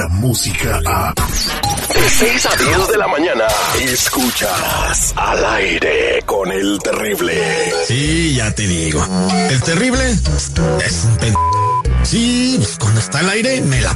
[0.00, 1.12] la música a...
[1.12, 3.44] De 6 a 10 de la mañana,
[3.82, 7.34] escuchas al aire con el terrible.
[7.86, 9.06] Sí, ya te digo.
[9.50, 11.34] El terrible es un pen...
[12.02, 13.94] Sí, pues, cuando está al aire me la.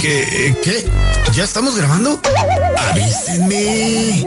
[0.00, 0.56] ¿Qué?
[0.64, 0.90] ¿Qué?
[1.34, 2.20] ¿Ya estamos grabando?
[2.90, 4.26] Avísenme.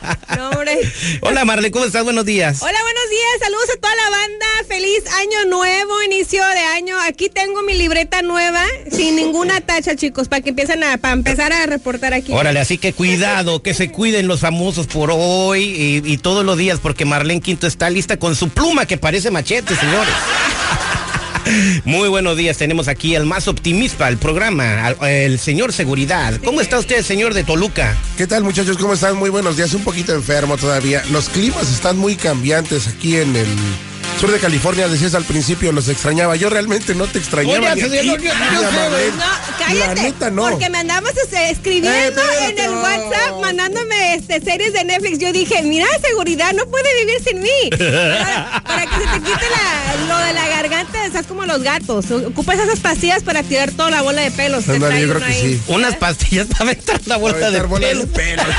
[0.36, 0.78] no, hombre.
[1.20, 2.04] Hola, Marlene, ¿cómo estás?
[2.04, 2.62] Buenos días.
[2.62, 3.30] Hola, buenos días.
[3.40, 4.46] Saludos a toda la banda.
[4.68, 6.96] Feliz año nuevo, inicio de año.
[7.00, 11.52] Aquí tengo mi libreta nueva, sin ninguna tacha, chicos, para que empiecen a, para empezar
[11.52, 12.32] a reportar aquí.
[12.32, 16.56] Órale, así que cuidado, que se cuiden los famosos por hoy y, y todos los
[16.56, 20.14] días, porque Marlene Quinto está lista con su pluma que parece machete, señores.
[21.84, 26.40] Muy buenos días, tenemos aquí al más optimista del programa, el señor Seguridad.
[26.44, 27.96] ¿Cómo está usted, señor de Toluca?
[28.16, 28.76] ¿Qué tal muchachos?
[28.78, 29.16] ¿Cómo están?
[29.16, 29.74] Muy buenos días.
[29.74, 31.02] Un poquito enfermo todavía.
[31.10, 33.46] Los climas están muy cambiantes aquí en el
[34.22, 34.86] sur de California.
[34.88, 36.36] Decías al principio, los extrañaba.
[36.36, 37.72] Yo realmente no te extrañaba.
[37.72, 38.34] Oye, ni a ti, a.
[38.34, 39.24] No,
[39.58, 39.86] cállate.
[39.88, 40.48] La neta no.
[40.50, 41.90] Porque me andabas este, escribiendo
[42.22, 42.82] Eh, en el no.
[42.82, 45.18] WhatsApp, mandándome este, series de Netflix.
[45.18, 47.48] Yo dije, mira, seguridad, no puede vivir sin mí.
[47.70, 52.08] Para, para que se te quite la- lo de la garganta, estás como los gatos.
[52.12, 54.64] Ocupas esas pastillas para tirar toda la bola de pelos.
[54.64, 55.60] Trae yo creo que sí.
[55.66, 58.00] Unas pastillas para aventar la bola de Aventar bola pelo.
[58.02, 58.52] de pelo, chale.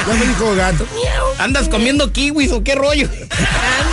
[0.08, 0.86] Ya me dijo gato.
[1.38, 3.08] ¿Andas comiendo kiwis o qué rollo?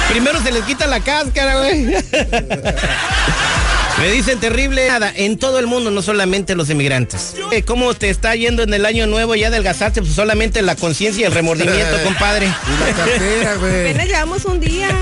[0.09, 1.96] Primero se les quita la cáscara, güey.
[4.00, 7.34] Me dicen terrible nada en todo el mundo, no solamente los inmigrantes.
[7.52, 9.34] Eh, ¿Cómo te está yendo en el año nuevo?
[9.35, 12.46] Ya adelgazaste, pues solamente la conciencia y el remordimiento, compadre.
[12.47, 13.81] Y la cartera, güey.
[13.90, 14.90] Apenas llevamos un día.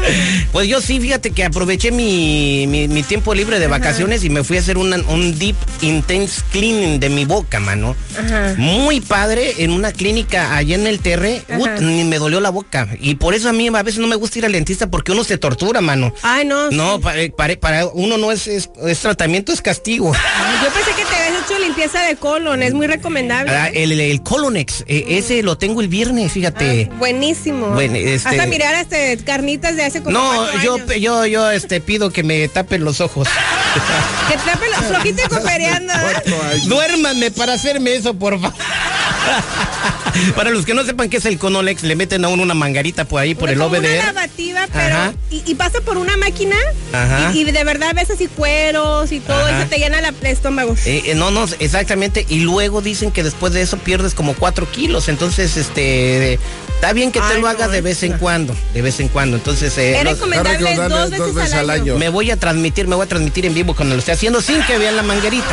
[0.55, 4.41] Pues yo sí, fíjate que aproveché mi, mi, mi tiempo libre de vacaciones y me
[4.45, 7.93] fui a hacer una- un deep intense cleaning de mi boca, mano.
[8.17, 8.53] Ajá.
[8.57, 11.43] Muy padre en una clínica allá en el Terre.
[11.57, 12.87] Ut, ni me dolió la boca.
[13.01, 15.25] Y por eso a mí a veces no me gusta ir al dentista porque uno
[15.25, 16.13] se tortura, mano.
[16.21, 16.71] Ay, no.
[16.71, 20.13] No, pa- para, para uno no es, es, es tratamiento, es castigo.
[20.13, 23.51] Yo pensé que te habías hecho limpieza de colon, es muy recomendable.
[23.51, 26.89] Ah, el, el Colonex, eh, ese lo tengo el viernes, fíjate.
[26.91, 27.67] Ah, buenísimo.
[27.69, 30.95] Bueno, este- Hasta mirar este, carnitas de hace como No, yo, años.
[30.99, 33.27] yo, yo, este, pido que me tapen los ojos.
[34.29, 36.67] Que trape los flojito y años.
[36.67, 38.55] Duérmanme para hacerme eso, por favor.
[40.35, 43.05] para los que no sepan qué es el Conolex, le meten a uno una mangarita
[43.05, 44.95] por ahí, por el Como Una lavativa, pero.
[44.95, 45.13] Ajá.
[45.31, 46.55] Y, y pasa por una máquina.
[46.93, 47.31] Ajá.
[47.33, 49.37] Y, y de verdad ves así cueros y todo.
[49.45, 49.59] Ajá.
[49.59, 50.75] Y se te llena la, el estómago.
[50.85, 52.25] Eh, eh, no, no, exactamente.
[52.29, 55.09] Y luego dicen que después de eso pierdes como cuatro kilos.
[55.09, 56.39] Entonces, este,
[56.75, 59.37] está bien que te lo no, hagas de vez en cuando, de vez en cuando.
[59.37, 61.97] Entonces, eh, es los- recomendable Está dos veces, al año.
[61.97, 64.61] me voy a transmitir, me voy a transmitir en vivo cuando lo esté haciendo sin
[64.63, 65.45] que vean la manguerita.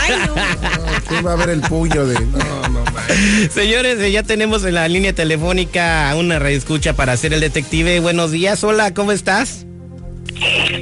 [0.00, 0.34] Ay, no.
[0.80, 2.14] No, ¿Quién va a ver el puño de.?
[2.20, 3.04] No, no, man.
[3.54, 8.00] Señores, ya tenemos en la línea telefónica a una reescucha para hacer el detective.
[8.00, 9.66] Buenos días, hola, ¿cómo estás?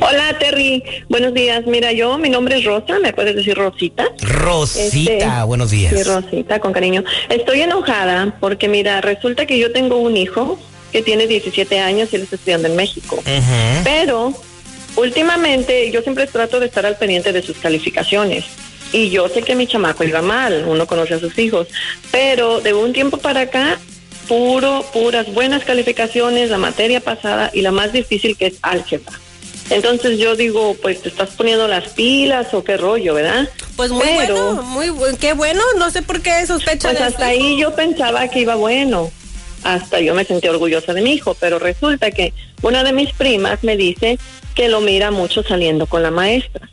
[0.00, 1.66] Hola Terry, buenos días.
[1.66, 4.04] Mira, yo, mi nombre es Rosa, me puedes decir Rosita.
[4.20, 5.92] Rosita, Este, buenos días.
[5.96, 7.02] Sí, Rosita, con cariño.
[7.28, 10.58] Estoy enojada porque, mira, resulta que yo tengo un hijo
[10.92, 13.22] que tiene 17 años y él está estudiando en México.
[13.84, 14.32] Pero
[14.96, 18.44] últimamente yo siempre trato de estar al pendiente de sus calificaciones.
[18.92, 21.68] Y yo sé que mi chamaco iba mal, uno conoce a sus hijos,
[22.10, 23.78] pero de un tiempo para acá,
[24.28, 29.12] puro, puras buenas calificaciones, la materia pasada y la más difícil que es álgebra.
[29.70, 33.46] Entonces yo digo, pues te estás poniendo las pilas o qué rollo, ¿verdad?
[33.76, 35.60] Pues muy Pero- bueno, muy bu- qué bueno.
[35.76, 39.10] No sé por qué sospecho Pues hasta ahí yo pensaba que iba bueno.
[39.64, 42.32] Hasta yo me sentí orgullosa de mi hijo, pero resulta que
[42.62, 44.18] una de mis primas me dice
[44.54, 46.70] que lo mira mucho saliendo con la maestra.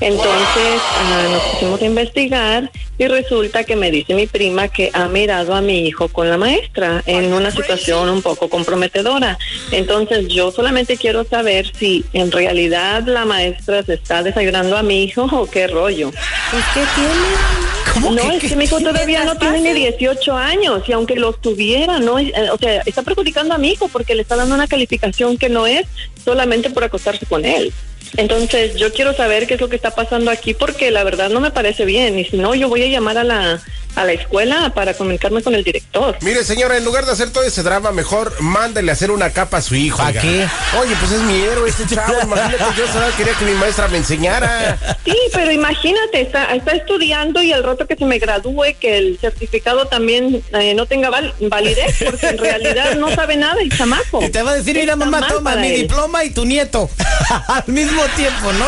[0.00, 5.08] Entonces ah, nos pusimos a investigar y resulta que me dice mi prima que ha
[5.08, 9.38] mirado a mi hijo con la maestra en una situación un poco comprometedora.
[9.70, 15.04] Entonces yo solamente quiero saber si en realidad la maestra se está desayunando a mi
[15.04, 16.10] hijo o qué rollo.
[16.50, 17.66] Pues, ¿qué tiene?
[18.14, 21.98] No, es que mi hijo todavía no tiene ni 18 años y aunque los tuviera,
[21.98, 25.38] no, Eh, o sea, está perjudicando a mi hijo porque le está dando una calificación
[25.38, 25.86] que no es
[26.24, 27.72] solamente por acostarse con él.
[28.16, 31.40] Entonces, yo quiero saber qué es lo que está pasando aquí porque la verdad no
[31.40, 32.18] me parece bien.
[32.18, 33.60] Y si no, yo voy a llamar a la
[33.96, 36.16] a la escuela para comunicarme con el director.
[36.20, 39.56] Mire, señora, en lugar de hacer todo ese drama, mejor mándele a hacer una capa
[39.58, 39.98] a su hijo.
[39.98, 40.20] ¿Pa' oiga.
[40.20, 40.46] qué?
[40.78, 42.14] Oye, pues es mi héroe este chavo.
[42.22, 44.78] Imagínate, yo solo quería que mi maestra me enseñara.
[45.04, 49.18] Sí, pero imagínate, está, está estudiando y al rato que se me gradúe, que el
[49.20, 54.22] certificado también eh, no tenga val- validez, porque en realidad no sabe nada el chamaco.
[54.22, 55.82] Y te va a decir, mira mamá, toma mi él.
[55.82, 56.90] diploma y tu nieto.
[57.48, 58.66] Al mismo tiempo, ¿no?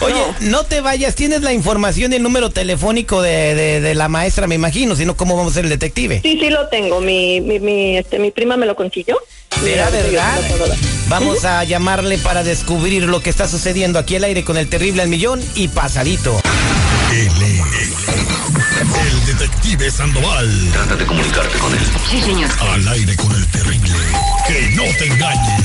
[0.06, 0.64] Oye, no.
[0.64, 4.54] te vayas, tienes la información y el número telefónico de, de- de la maestra, me
[4.54, 6.20] imagino, si no, ¿cómo vamos a ser el detective?
[6.22, 7.00] Sí, sí lo tengo.
[7.00, 9.18] Mi, mi, mi, este, mi prima me lo consiguió.
[9.62, 10.40] ¿Será verdad?
[11.08, 15.02] Vamos a llamarle para descubrir lo que está sucediendo aquí al aire con el terrible
[15.02, 16.40] al millón y pasadito.
[17.12, 17.92] Él es
[19.06, 20.50] el detective Sandoval.
[20.72, 21.80] Trata de comunicarte con él.
[22.10, 22.50] Sí, señor.
[22.60, 23.90] Al aire con el terrible.
[24.46, 25.64] Que no te engañen.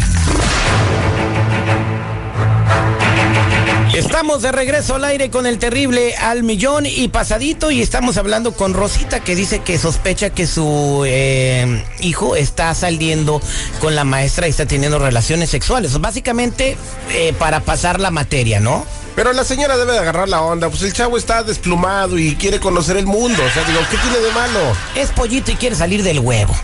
[3.94, 8.54] Estamos de regreso al aire con el terrible al millón y pasadito y estamos hablando
[8.54, 13.42] con Rosita que dice que sospecha que su eh, hijo está saliendo
[13.82, 16.00] con la maestra y está teniendo relaciones sexuales.
[16.00, 16.78] Básicamente
[17.10, 18.86] eh, para pasar la materia, ¿no?
[19.14, 20.70] Pero la señora debe de agarrar la onda.
[20.70, 23.44] Pues el chavo está desplumado y quiere conocer el mundo.
[23.44, 24.60] O sea, digo, ¿qué tiene de malo?
[24.96, 26.56] Es pollito y quiere salir del huevo.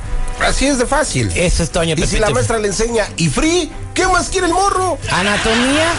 [0.45, 1.31] Así es de fácil.
[1.35, 3.71] Eso es Toño Y si la maestra le enseña, ¿y free?
[3.93, 4.97] ¿Qué más quiere el morro?
[5.11, 5.91] Anatomía,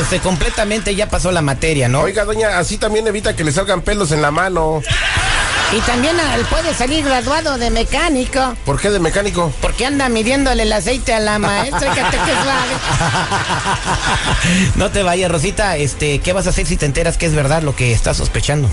[0.00, 2.02] este, completamente ya pasó la materia, ¿no?
[2.02, 4.82] Oiga, doña, así también evita que le salgan pelos en la mano.
[5.76, 6.14] Y también
[6.48, 9.52] puede salir graduado de mecánico, ¿Por qué de mecánico?
[9.60, 11.92] porque anda midiéndole el aceite a la maestra.
[11.92, 12.74] Fíjate qué suave.
[14.76, 15.76] no te vayas, Rosita.
[15.76, 18.70] Este, ¿qué vas a hacer si te enteras que es verdad lo que estás sospechando?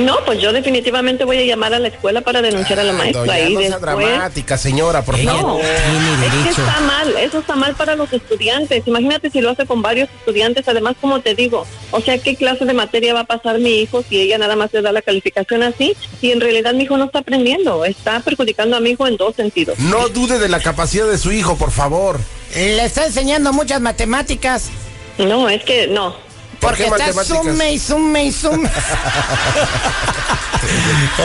[0.00, 3.22] No, pues yo definitivamente voy a llamar a la escuela para denunciar a la maestra.
[3.22, 4.06] Doña, y no sea después...
[4.06, 5.60] dramática, señora, por favor.
[5.60, 8.86] tiene Es que está mal, eso está mal para los estudiantes.
[8.86, 10.68] Imagínate si lo hace con varios estudiantes.
[10.68, 14.04] Además, como te digo, o sea, ¿qué clase de materia va a pasar mi hijo
[14.08, 15.96] si ella nada más le da la calificación así?
[16.20, 19.36] Y en realidad mi hijo no está aprendiendo, está perjudicando a mi hijo en dos
[19.36, 19.78] sentidos.
[19.78, 22.20] No dude de la capacidad de su hijo, por favor.
[22.54, 24.70] Le está enseñando muchas matemáticas,
[25.18, 26.27] No, es que no.
[26.60, 28.68] ¿Por porque qué está sume y sume y sume.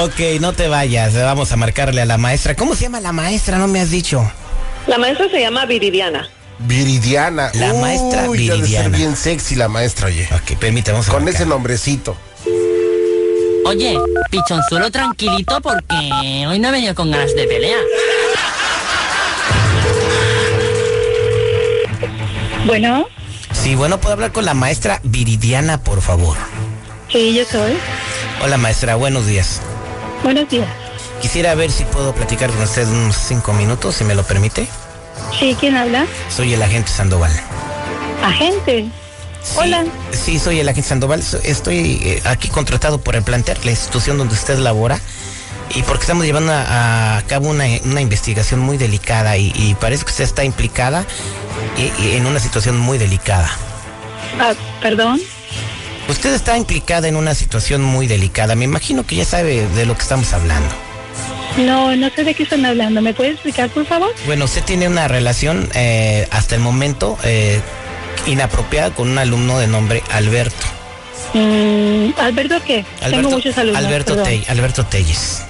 [0.01, 1.13] Ok, no te vayas.
[1.15, 2.55] Vamos a marcarle a la maestra.
[2.55, 3.57] ¿Cómo se llama la maestra?
[3.57, 4.29] No me has dicho.
[4.87, 6.29] La maestra se llama Viridiana.
[6.59, 7.51] Viridiana.
[7.55, 8.97] La maestra Uy, ha de ser Viridiana.
[8.97, 10.27] bien sexy la maestra, oye.
[10.33, 10.99] Ok, permítame.
[10.99, 11.29] Con marcar.
[11.29, 12.15] ese nombrecito.
[13.65, 13.97] Oye,
[14.29, 17.77] pichonzuelo tranquilito porque hoy no he venido con ganas de pelea.
[22.65, 23.07] Bueno,
[23.63, 26.35] Sí, bueno, puedo hablar con la maestra Viridiana, por favor.
[27.09, 27.77] sí, yo soy.
[28.43, 28.95] Hola, maestra.
[28.95, 29.61] Buenos días.
[30.21, 30.67] Buenos días.
[31.21, 34.67] Quisiera ver si puedo platicar con usted unos cinco minutos, si me lo permite.
[35.39, 36.05] Sí, ¿quién habla?
[36.29, 37.31] Soy el agente Sandoval.
[38.21, 38.89] Agente.
[39.41, 39.85] Sí, Hola.
[40.11, 41.23] Sí, soy el agente Sandoval.
[41.43, 44.99] Estoy eh, aquí contratado por el plantel, la institución donde usted labora,
[45.75, 50.03] y porque estamos llevando a, a cabo una, una investigación muy delicada y, y parece
[50.05, 51.05] que usted está implicada
[51.77, 53.49] y- y en una situación muy delicada.
[54.39, 55.19] Ah, perdón.
[56.09, 58.55] Usted está implicada en una situación muy delicada.
[58.55, 60.69] Me imagino que ya sabe de lo que estamos hablando.
[61.57, 63.01] No, no sé de qué están hablando.
[63.01, 64.13] ¿Me puede explicar, por favor?
[64.25, 67.61] Bueno, usted tiene una relación eh, hasta el momento eh,
[68.25, 70.65] inapropiada con un alumno de nombre Alberto.
[71.33, 72.85] Mm, ¿Alberto qué?
[73.01, 73.83] Alberto, Tengo muchos alumnos.
[73.85, 74.23] Alberto.
[74.23, 75.43] Tell- Alberto Telles.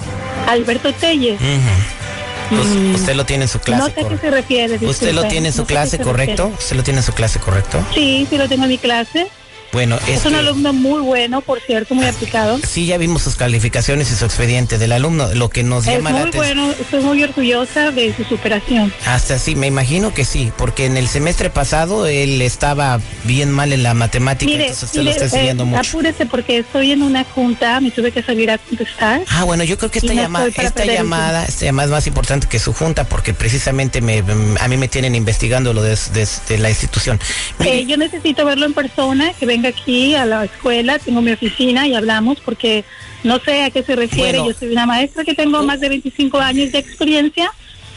[0.48, 1.40] Alberto Telles.
[1.40, 2.60] Ujú.
[2.62, 2.96] Us- Mm.
[2.96, 3.82] Usted lo tiene en su clase.
[3.82, 4.76] No sé a qué se refiere.
[4.86, 6.52] ¿Usted lo tiene en su No clase, se correcto?
[6.60, 7.84] ¿Usted lo tiene en su clase, correcto?
[7.96, 9.28] Sí, sí lo tengo en mi clase.
[9.74, 12.60] Bueno, es, Es un que- alumno muy bueno, por cierto, muy aplicado.
[12.66, 15.34] sí, ya vimos sus calificaciones y su expediente del alumno.
[15.34, 16.58] Lo que nos Es llama la muy atención.
[16.58, 18.94] bueno, estoy muy orgullosa de su superación.
[19.08, 23.74] Hasta sí, me imagino que sí, porque en el semestre pasado él estaba bien mal
[23.74, 25.90] en la matemática, Mire, entonces mire, lo está enseñando eh, mucho.
[25.90, 29.22] apúrese porque estoy en una junta, me tuve que salir a contestar.
[29.32, 32.48] Ah, bueno, yo creo que esta, no para esta llamada, esta llamada es más importante
[32.48, 34.24] que su junta, porque precisamente me,
[34.60, 37.20] a mí me tienen investigando lo de, de- de la institución.
[37.60, 41.88] Eh, yo necesito verlo en persona, que venga aquí a la escuela, tengo mi oficina
[41.88, 42.84] y hablamos porque
[43.24, 44.40] no sé a qué se refiere.
[44.40, 44.54] Bueno.
[44.54, 47.52] Yo soy una maestra que tengo más de 25 años de experiencia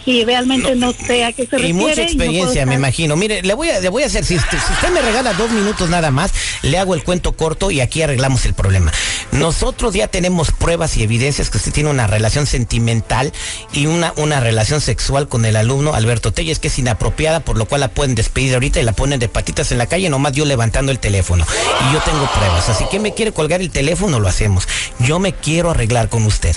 [0.07, 1.69] y realmente no, sé a qué se refiere.
[1.69, 3.17] Y mucha no experiencia, me imagino.
[3.17, 5.51] Mire, le voy a, le voy a hacer, si usted, si usted me regala dos
[5.51, 6.33] minutos nada más,
[6.63, 8.93] le hago el cuento corto y aquí arreglamos el problema.
[9.33, 13.33] Nosotros ya tenemos pruebas y evidencias que usted tiene una relación sentimental
[13.73, 17.67] y una, una relación sexual con el alumno Alberto Telles, que es inapropiada, por lo
[17.67, 20.45] cual la pueden despedir ahorita y la ponen de patitas en la calle, nomás yo
[20.45, 21.45] levantando el teléfono.
[21.89, 22.69] Y yo tengo pruebas.
[22.69, 24.67] Así que me quiere colgar el teléfono, lo hacemos.
[25.01, 26.57] Yo me quiero arreglar con usted.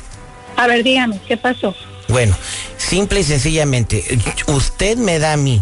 [0.55, 1.75] A ver, dígame, ¿qué pasó?
[2.07, 2.35] Bueno,
[2.77, 4.03] simple y sencillamente,
[4.47, 5.61] usted me da a mí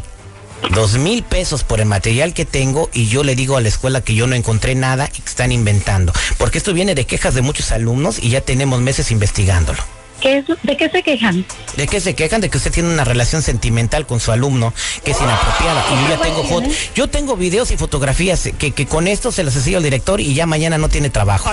[0.71, 4.01] dos mil pesos por el material que tengo y yo le digo a la escuela
[4.01, 6.13] que yo no encontré nada y que están inventando.
[6.37, 9.79] Porque esto viene de quejas de muchos alumnos y ya tenemos meses investigándolo.
[10.21, 11.45] ¿Qué es, ¿De qué se quejan?
[11.75, 12.41] ¿De qué se quejan?
[12.41, 14.73] De que usted tiene una relación sentimental con su alumno
[15.03, 15.85] que es inapropiada.
[15.91, 16.73] Y yo ya tengo fotos.
[16.95, 20.33] Yo tengo videos y fotografías que, que con esto se las enseño al director y
[20.33, 21.51] ya mañana no tiene trabajo.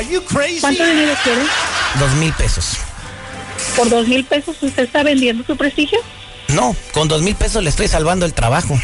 [0.61, 1.43] ¿Cuánto dinero quiere?
[1.99, 2.79] Dos mil pesos.
[3.77, 5.99] ¿Por dos mil pesos usted está vendiendo su prestigio?
[6.55, 8.79] No, con dos mil pesos le estoy salvando el trabajo.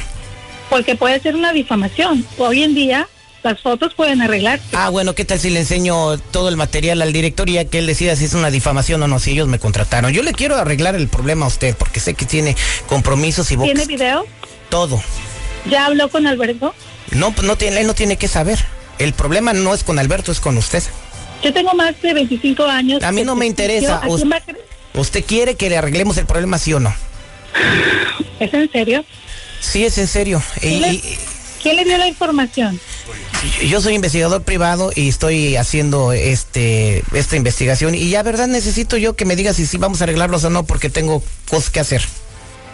[0.68, 2.26] Porque puede ser una difamación.
[2.38, 3.08] Hoy en día
[3.42, 4.60] las fotos pueden arreglar.
[4.72, 7.78] Ah, bueno, ¿qué tal si le enseño todo el material al director y ya que
[7.78, 10.12] él decida si es una difamación o no, si ellos me contrataron?
[10.12, 12.56] Yo le quiero arreglar el problema a usted porque sé que tiene
[12.88, 14.26] compromisos y ¿Tiene video?
[14.68, 15.00] Todo.
[15.68, 16.74] ¿Ya habló con Alberto?
[17.12, 18.58] No, pues no tiene, él no tiene que saber.
[18.98, 20.82] El problema no es con Alberto, es con usted.
[21.42, 23.02] Yo tengo más de 25 años.
[23.02, 23.96] A mí no me interesa.
[23.96, 24.98] ¿A a?
[24.98, 26.92] ¿Usted quiere que le arreglemos el problema, sí o no?
[28.38, 29.04] ¿Es en serio?
[29.60, 30.42] Sí, es en serio.
[30.60, 31.18] ¿Quién le, y-
[31.62, 32.80] quién le dio la información?
[33.66, 39.16] yo soy investigador privado y estoy haciendo este esta investigación y ya verdad necesito yo
[39.16, 42.02] que me diga si sí vamos a arreglarlos o no porque tengo cosas que hacer.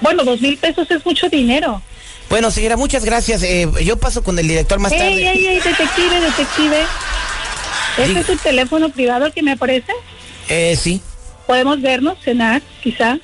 [0.00, 1.80] Bueno, dos mil pesos es mucho dinero.
[2.28, 3.42] Bueno, señora, muchas gracias.
[3.44, 5.30] Eh, yo paso con el director más ey, tarde.
[5.30, 6.82] ey, ey, detective, detective.
[7.96, 8.20] ¿Este Diga.
[8.20, 9.92] es el teléfono privado que me aparece?
[10.48, 11.00] Eh, sí.
[11.46, 13.18] ¿Podemos vernos, cenar, quizá?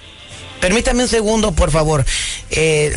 [0.63, 2.05] Permítame un segundo, por favor.
[2.51, 2.97] Eh,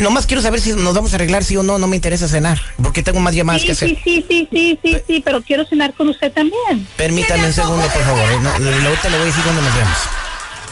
[0.00, 1.78] nomás quiero saber si nos vamos a arreglar sí o no.
[1.78, 3.88] No me interesa cenar porque tengo más llamadas Sí, que hacer.
[3.88, 6.86] sí, sí, sí, sí, sí, sí, pero quiero cenar con usted también.
[6.96, 8.30] Permítame un segundo, por favor.
[8.30, 8.38] eh.
[8.42, 9.96] No, le- ahorita le voy a decir dónde nos vemos.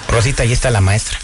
[0.08, 1.18] Rosita, ahí está la maestra.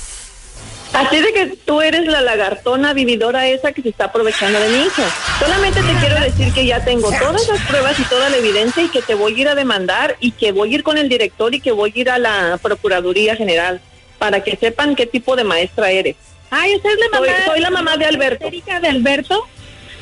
[0.95, 4.85] Así de que tú eres la lagartona vividora esa que se está aprovechando de mi
[4.87, 5.02] hijo.
[5.38, 8.88] Solamente te quiero decir que ya tengo todas las pruebas y toda la evidencia y
[8.88, 11.54] que te voy a ir a demandar y que voy a ir con el director
[11.54, 13.83] y que voy a ir a la Procuraduría General
[14.19, 16.17] para que sepan qué tipo de maestra eres.
[16.51, 17.33] Ay, usted es la mamá.
[17.47, 18.49] soy la mamá de Alberto.
[18.51, 19.47] de Alberto.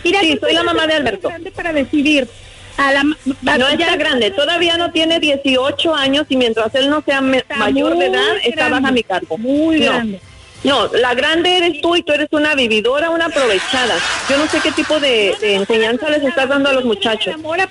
[0.05, 1.29] Mira, Sí, soy la mamá de Alberto.
[1.29, 2.29] grande para decidir.
[2.77, 3.17] A la, ma-
[3.57, 7.97] No está grande, todavía no tiene 18 años y mientras él no sea Está mayor
[7.97, 9.39] de edad, está grande, bajo mi cargo.
[9.39, 9.87] Muy No.
[9.93, 10.21] grande.
[10.63, 13.95] No, la grande eres tú y tú eres una vividora, una aprovechada.
[14.29, 17.35] Yo no sé qué tipo de, de enseñanza les estás dando a los muchachos.
[17.35, 17.69] Enamora-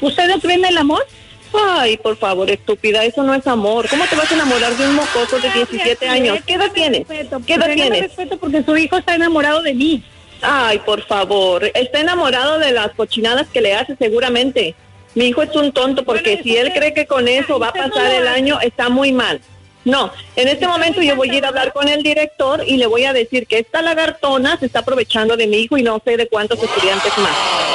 [0.00, 1.04] ¿Usted no cree en el amor?
[1.52, 3.88] Ay, por favor, estúpida, eso no es amor.
[3.88, 6.38] ¿Cómo te vas a enamorar de un mocoso de 17 años?
[6.46, 7.06] ¿Qué edad tienes?
[7.06, 8.00] ¿Qué edad tienes?
[8.00, 10.02] respeto porque su hijo está enamorado de mí.
[10.42, 14.74] Ay, por favor, está enamorado de las cochinadas que le hace seguramente.
[15.14, 17.72] Mi hijo es un tonto porque Bueno, si él cree que con eso va a
[17.72, 19.40] pasar el año, está muy mal.
[19.84, 22.86] No, en este momento yo voy a ir a hablar con el director y le
[22.86, 26.16] voy a decir que esta lagartona se está aprovechando de mi hijo y no sé
[26.16, 27.30] de cuántos estudiantes más.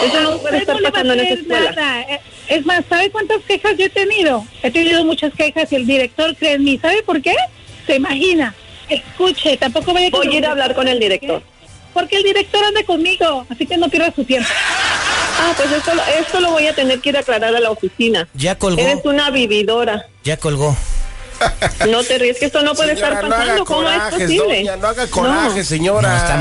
[0.05, 1.71] Eso no puede Usted estar pasando en esa escuela.
[1.71, 2.01] nada.
[2.01, 2.19] Eh,
[2.49, 4.45] Es más, ¿sabe cuántas quejas yo he tenido?
[4.61, 6.77] He tenido muchas quejas y el director cree en mí.
[6.77, 7.33] ¿Sabe por qué?
[7.87, 8.53] Se imagina.
[8.89, 11.41] Escuche, tampoco vaya Voy a ir a hablar con el director.
[11.93, 14.49] Porque el director anda conmigo, así que no pierda su tiempo.
[15.39, 17.71] Ah, pues esto, lo- esto lo voy a tener que ir a aclarar a la
[17.71, 18.27] oficina.
[18.33, 18.81] Ya colgó.
[18.81, 20.07] Eres una vividora.
[20.23, 20.75] Ya colgó.
[21.89, 23.65] No te ríes, que esto no puede Señora, estar no pasando.
[23.65, 24.37] ¿Cómo es posible?
[24.37, 25.63] doña, no haga coraje, No.
[25.63, 26.09] señora.
[26.09, 26.37] No, está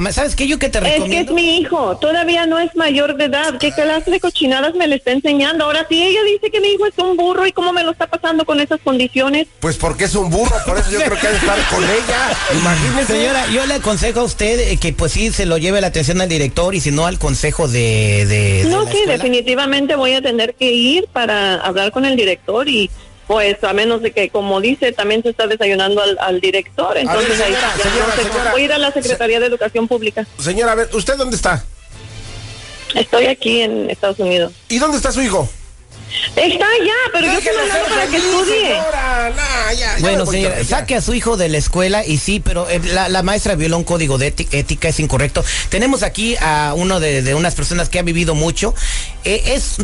[0.00, 0.12] mal.
[0.12, 0.46] ¿Sabes qué?
[0.46, 1.34] Yo que te Es que es recomiendo.
[1.34, 3.58] mi hijo, todavía no es mayor de edad.
[3.58, 5.64] ¿Qué clase de cochinadas me le está enseñando?
[5.64, 8.06] Ahora sí, ella dice que mi hijo es un burro y cómo me lo está
[8.06, 9.46] pasando con esas condiciones.
[9.60, 12.36] Pues porque es un burro, por eso yo creo que ha de estar con ella.
[12.52, 13.12] Imagínese.
[13.14, 16.20] Señora, yo le aconsejo a usted eh, que pues sí se lo lleve la atención
[16.20, 19.12] al director y si no al consejo de, de, de No, la sí, escuela.
[19.14, 22.90] definitivamente voy a tener que ir para hablar con el director y
[23.32, 26.96] pues a menos de que, como dice, también se está desayunando al, al director.
[26.98, 28.50] Entonces ahí señora, no sé, señora.
[28.52, 30.26] voy a ir a la Secretaría de Educación Pública.
[30.38, 31.64] Señora, a ver, ¿usted dónde está?
[32.94, 34.52] Estoy aquí en Estados Unidos.
[34.68, 35.48] ¿Y dónde está su hijo?
[36.36, 38.60] Está allá, pero yo Déjelo hablando ser para que estudie.
[38.66, 39.32] señora.
[39.34, 42.38] Nah, ya, ya me Bueno, señora, saque a su hijo de la escuela y sí,
[42.38, 45.42] pero eh, la, la maestra violó un código de éti- ética, es incorrecto.
[45.70, 48.74] Tenemos aquí a uno de, de unas personas que ha vivido mucho.
[49.24, 49.76] Eh, es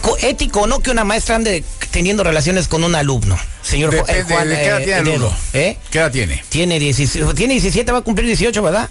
[0.00, 4.34] co- ético no que una maestra ande teniendo relaciones con un alumno, señor eh, Depende
[4.34, 5.36] Juan, de qué edad eh, tiene el alumno.
[5.52, 5.76] ¿eh?
[5.92, 6.44] ¿Qué edad tiene?
[6.48, 8.90] Tiene 17, tiene 17, va a cumplir 18, ¿verdad?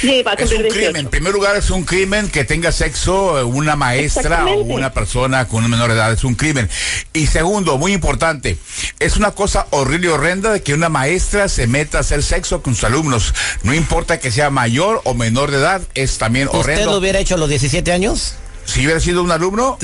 [0.00, 0.74] Sí, va a Es cumplir un 18.
[0.86, 1.04] crimen.
[1.04, 5.46] En primer lugar, es un crimen que tenga sexo eh, una maestra o una persona
[5.48, 6.14] con una menor edad.
[6.14, 6.70] Es un crimen.
[7.12, 8.56] Y segundo, muy importante,
[9.00, 12.62] es una cosa horrible y horrenda de que una maestra se meta a hacer sexo
[12.62, 13.34] con sus alumnos.
[13.64, 16.92] No importa que sea mayor o menor de edad, es también ¿Usted horrendo.
[16.92, 18.36] lo hubiera hecho a los 17 años?
[18.64, 19.76] Si hubiera sido un alumno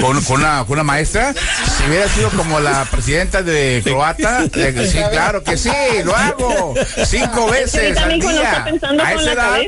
[0.00, 4.88] con, con una, con una maestra, si hubiera sido como la presidenta de Croata, de-
[4.88, 5.70] sí, claro que sí,
[6.04, 6.74] lo hago.
[7.06, 8.66] Cinco veces al día.
[9.02, 9.58] A esa edad.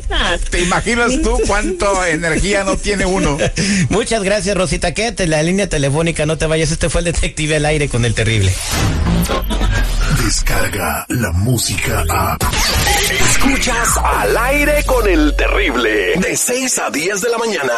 [0.50, 3.38] ¿te imaginas tú cuánto energía no tiene uno?
[3.88, 4.92] Muchas gracias, Rosita.
[4.94, 6.70] Quédate en la línea telefónica, no te vayas.
[6.70, 8.54] Este fue el detective al aire con el terrible.
[10.24, 12.36] Descarga la música a.
[13.30, 16.14] Escuchas al aire con el terrible.
[16.16, 17.72] De 6 a 10 de la mañana.